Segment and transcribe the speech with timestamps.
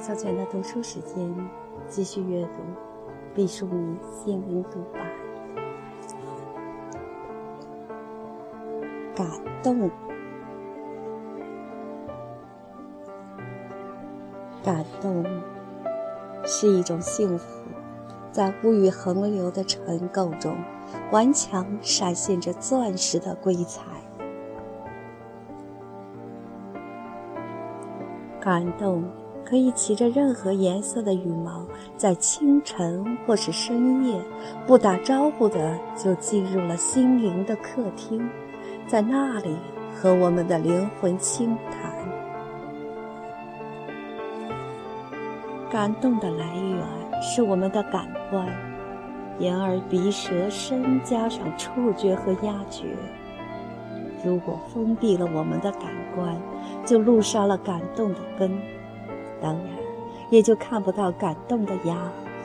[0.00, 1.30] 小泉的读书时间，
[1.86, 2.62] 继续阅读
[3.34, 5.00] 毕淑敏心灵独白。
[9.14, 9.28] 感
[9.62, 9.90] 动，
[14.64, 15.22] 感动
[16.46, 17.60] 是一种幸福，
[18.32, 20.56] 在物欲横流的尘垢中，
[21.12, 23.82] 顽强闪现着钻石的光彩。
[28.40, 29.04] 感动。
[29.50, 34.14] 可以骑着任何颜色的羽毛，在清晨或是深夜，
[34.64, 38.30] 不打招呼的就进入了心灵的客厅，
[38.86, 39.56] 在那里
[39.92, 41.90] 和我们的灵魂倾谈。
[45.68, 46.78] 感动的来源
[47.20, 48.46] 是我们的感官，
[49.40, 52.84] 眼耳鼻舌身加上触觉和压觉。
[54.24, 56.40] 如果封闭了我们的感官，
[56.86, 58.56] 就露杀了感动的根。
[59.40, 59.66] 当然，
[60.30, 61.96] 也就看不到感动的芽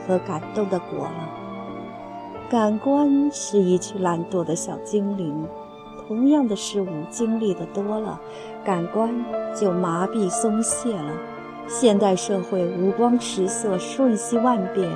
[0.06, 1.30] 和感动的果了。
[2.48, 5.46] 感官是一群懒惰的小精灵，
[6.06, 8.20] 同样的事物经历的多了，
[8.64, 9.12] 感官
[9.54, 11.12] 就麻痹松懈了。
[11.68, 14.88] 现代社会五光十色，瞬息万变，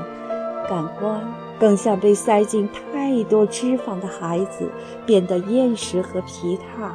[0.68, 1.20] 感官
[1.58, 4.70] 更像被塞进太多脂肪的孩子，
[5.04, 6.94] 变得厌食和疲沓。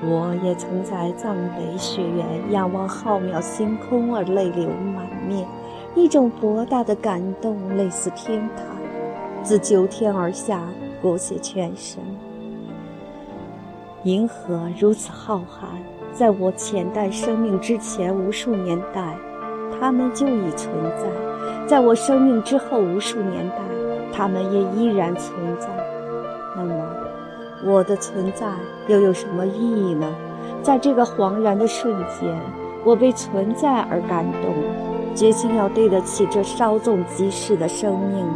[0.00, 5.44] 我也曾在藏北雪原仰望浩渺星空而泪流满面，
[5.96, 8.64] 一种博大的感动，类似天堂，
[9.42, 10.62] 自九天而下，
[11.02, 12.00] 裹挟全身。
[14.04, 15.66] 银河如此浩瀚，
[16.12, 19.16] 在我浅淡生命之前无数年代，
[19.80, 21.08] 它们就已存在；
[21.66, 23.56] 在我生命之后无数年代，
[24.12, 25.66] 它们也依然存在。
[26.54, 26.72] 那么？
[27.64, 28.46] 我的存在
[28.86, 30.14] 又有什么意义呢？
[30.62, 32.36] 在这个恍然的瞬间，
[32.84, 34.54] 我被存在而感动，
[35.14, 38.26] 决心要对得起这稍纵即逝的生命。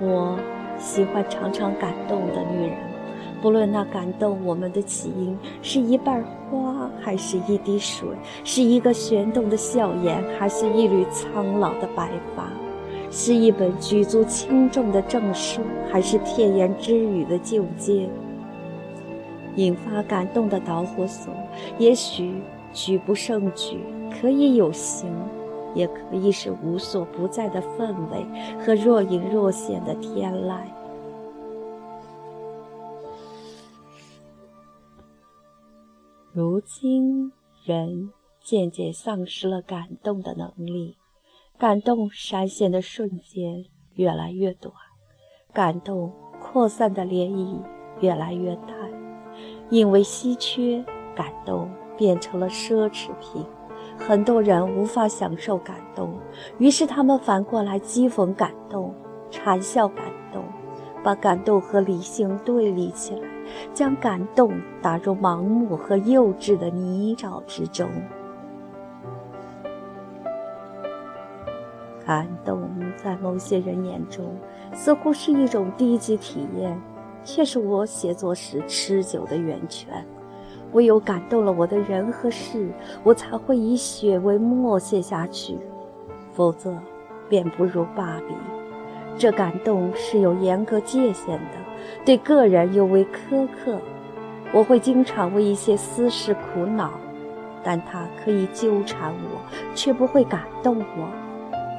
[0.00, 0.38] 我
[0.78, 2.76] 喜欢常常感动的女人，
[3.40, 8.08] 不论那感动我们的起因是一瓣花，还是一滴水，
[8.44, 12.44] 是一个旋动的笑颜，还是一缕苍老的白发。
[13.10, 18.08] 是一本举足轻重的证书，还是甜言之语的境界？
[19.56, 21.32] 引发感动的导火索，
[21.78, 23.80] 也许举不胜举，
[24.20, 25.10] 可以有形，
[25.74, 28.26] 也可以是无所不在的氛围
[28.60, 30.58] 和若隐若现的天籁。
[36.34, 37.32] 如今，
[37.64, 38.10] 人
[38.44, 40.96] 渐渐丧失了感动的能力。
[41.58, 44.74] 感动闪现的瞬间越来越短，
[45.54, 47.58] 感动扩散的涟漪
[48.00, 48.76] 越来越淡，
[49.70, 50.84] 因为稀缺，
[51.14, 53.42] 感动变成了奢侈品。
[53.96, 56.20] 很多人无法享受感动，
[56.58, 58.94] 于是他们反过来讥讽感动，
[59.30, 60.44] 嘲笑感动，
[61.02, 63.26] 把感动和理性对立起来，
[63.72, 64.52] 将感动
[64.82, 67.88] 打入盲目和幼稚的泥沼之中。
[72.06, 74.24] 感动在某些人眼中
[74.72, 76.80] 似乎是一种低级体验，
[77.24, 80.06] 却是我写作时持久的源泉。
[80.72, 82.70] 唯有感动了我的人和事，
[83.02, 85.58] 我才会以血为墨写下去，
[86.32, 86.78] 否则
[87.28, 88.34] 便不如罢笔。
[89.18, 91.58] 这感动是有严格界限的，
[92.04, 93.80] 对个人尤为苛刻。
[94.52, 96.92] 我会经常为一些私事苦恼，
[97.64, 99.40] 但它可以纠缠我，
[99.74, 101.25] 却不会感动我。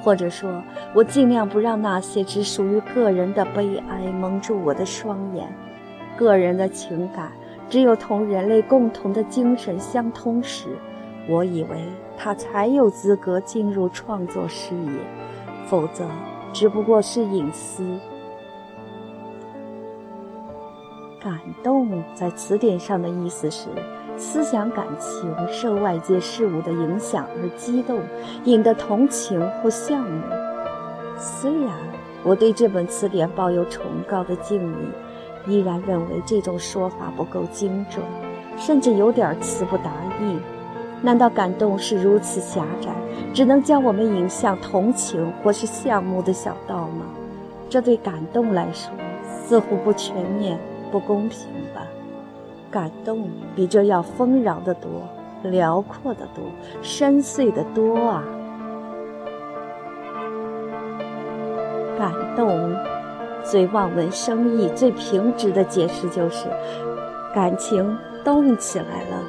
[0.02, 0.64] 或者说，
[0.94, 5.48] 我尽量不让那些只属于个人的悲哀蒙住我的双眼。
[6.16, 7.32] 个人的情感，
[7.70, 10.70] 只有同人类共同的精神相通时，
[11.28, 11.84] 我以为
[12.18, 14.92] 他才有资格进入创作视野，
[15.68, 16.06] 否则
[16.54, 17.84] 只不过是隐私。
[21.20, 23.68] 感动在词典上的意思是。
[24.18, 28.00] 思想感情受外界事物的影响而激动，
[28.46, 30.22] 引得同情或羡慕。
[31.18, 31.72] 虽然
[32.24, 34.62] 我对这本词典抱有崇高的敬
[35.46, 38.04] 意，依然认为这种说法不够精准，
[38.58, 40.38] 甚至有点词不达意。
[41.02, 42.90] 难道感动是如此狭窄，
[43.32, 47.06] 只能将我们引向同情或是羡慕的小道吗？
[47.70, 48.92] 这对感动来说，
[49.46, 50.60] 似乎不全面、
[50.92, 51.86] 不公平吧。
[52.70, 54.90] 感动比这要丰饶的多，
[55.44, 56.44] 辽阔的多，
[56.82, 58.24] 深邃的多啊！
[61.98, 62.76] 感动
[63.44, 66.48] 最望文生义、最平直的解释就是，
[67.34, 69.24] 感情动起来了。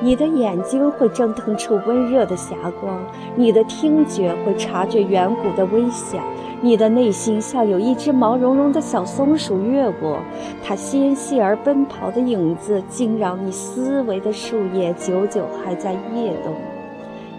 [0.00, 3.00] 你的眼睛会蒸腾出温热的霞光，
[3.34, 6.22] 你的听觉会察觉远古的微响，
[6.60, 10.18] 你的内心像有一只毛茸茸的小松鼠越过，
[10.64, 16.52] 它纤细而奔跑的影子惊扰你思维的树叶，久久还在跃动。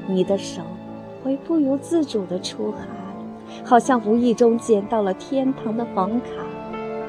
[0.08, 0.62] 你的手
[1.22, 2.88] 会不由自主地出汗，
[3.66, 6.28] 好像无意中捡到了天堂的房卡。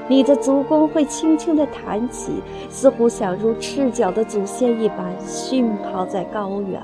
[0.08, 2.32] 你的足弓会轻轻地弹起，
[2.68, 6.82] 似乎想如赤脚的祖先一般迅跑在高原。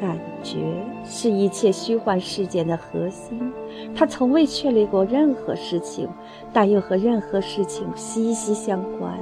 [0.00, 0.16] 感
[0.46, 3.52] 觉是一切虚幻事件的核心，
[3.94, 6.08] 它从未确立过任何事情，
[6.52, 9.18] 但又和任何事情息息相关。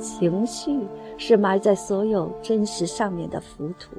[0.00, 0.78] 情绪
[1.16, 3.96] 是埋在所有真实上面的浮土，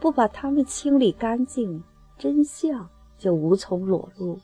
[0.00, 1.84] 不把它们清理干净，
[2.16, 4.38] 真相就无从裸露。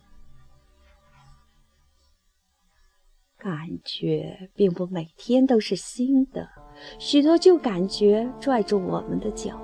[3.39, 3.55] 感
[3.85, 6.47] 觉并不每天都是新的，
[6.99, 9.59] 许多旧感觉拽住我们的脚。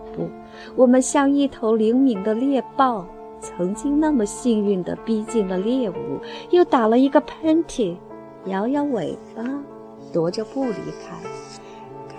[0.77, 3.07] 我们像一头灵敏的猎豹，
[3.41, 5.95] 曾经那么幸运地逼近了猎物，
[6.51, 7.97] 又打了一个喷嚏，
[8.47, 9.43] 摇摇尾巴，
[10.13, 11.17] 踱着步离开。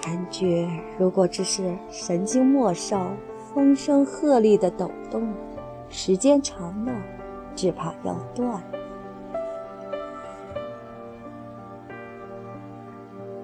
[0.02, 0.68] 感觉
[1.00, 3.12] 如果只是神经末梢
[3.54, 5.34] 风声鹤唳的抖动，
[5.90, 6.92] 时间长了，
[7.56, 8.62] 只怕要断。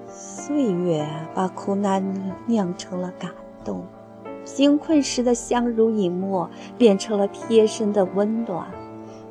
[0.06, 2.04] 岁月把苦难
[2.46, 3.30] 酿成了感
[3.64, 3.84] 动，
[4.44, 8.66] 贫困时的相濡以沫变成了贴身的温暖。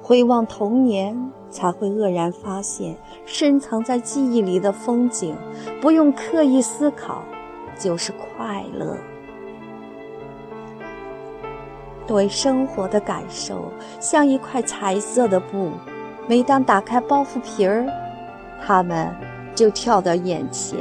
[0.02, 5.36] 回望童年，才会愕然发现，深藏在记忆里的风景，
[5.80, 7.24] 不用刻意思考，
[7.78, 8.98] 就是快乐。
[12.08, 15.70] 对生活的感受像一块彩色的布，
[16.28, 17.86] 每当打开包袱皮儿，
[18.66, 19.16] 它们
[19.56, 20.80] 就跳到眼前。